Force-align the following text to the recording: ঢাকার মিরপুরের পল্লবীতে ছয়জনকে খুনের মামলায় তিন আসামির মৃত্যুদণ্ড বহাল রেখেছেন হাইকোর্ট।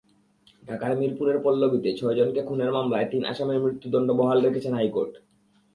ঢাকার 0.63 0.93
মিরপুরের 0.99 1.37
পল্লবীতে 1.39 1.89
ছয়জনকে 1.97 2.41
খুনের 2.43 2.71
মামলায় 2.71 3.07
তিন 3.11 3.23
আসামির 3.25 3.63
মৃত্যুদণ্ড 3.65 4.09
বহাল 4.11 4.37
রেখেছেন 4.41 4.73
হাইকোর্ট। 4.73 5.13